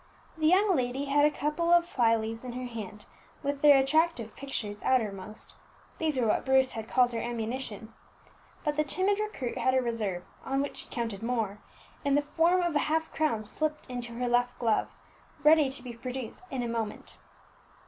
The 0.35 0.47
young 0.47 0.75
lady 0.75 1.05
had 1.05 1.25
a 1.25 1.29
couple 1.29 1.69
of 1.71 1.85
fly 1.87 2.15
leaves 2.15 2.43
in 2.43 2.53
her 2.53 2.65
hand, 2.65 3.05
with 3.43 3.61
their 3.61 3.77
attractive 3.77 4.35
pictures 4.35 4.81
outermost, 4.81 5.53
these 5.99 6.17
were 6.17 6.25
what 6.25 6.43
Bruce 6.43 6.71
had 6.71 6.89
called 6.89 7.11
her 7.11 7.19
ammunition; 7.21 7.93
but 8.63 8.77
the 8.77 8.83
timid 8.83 9.19
recruit 9.19 9.59
had 9.59 9.75
a 9.75 9.79
reserve, 9.79 10.23
on 10.43 10.59
which 10.63 10.77
she 10.77 10.87
counted 10.89 11.21
more, 11.21 11.59
in 12.03 12.15
the 12.15 12.23
form 12.23 12.63
of 12.63 12.75
a 12.75 12.79
half 12.89 13.13
crown 13.13 13.43
slipped 13.43 13.87
into 13.91 14.13
her 14.13 14.27
left 14.27 14.57
glove, 14.57 14.87
ready 15.43 15.69
to 15.69 15.83
be 15.83 15.93
produced 15.93 16.41
in 16.49 16.63
a 16.63 16.67
moment. 16.67 17.17